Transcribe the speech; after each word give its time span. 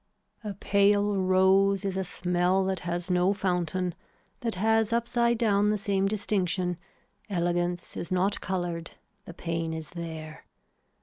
A 0.43 0.55
pale 0.55 1.15
rose 1.15 1.85
is 1.85 1.95
a 1.95 2.03
smell 2.03 2.63
that 2.65 2.79
has 2.79 3.11
no 3.11 3.33
fountain, 3.35 3.93
that 4.39 4.55
has 4.55 4.91
upside 4.91 5.37
down 5.37 5.69
the 5.69 5.77
same 5.77 6.07
distinction, 6.07 6.79
elegance 7.29 7.95
is 7.95 8.11
not 8.11 8.41
coloured, 8.41 8.93
the 9.25 9.33
pain 9.35 9.75
is 9.75 9.91
there. 9.91 10.45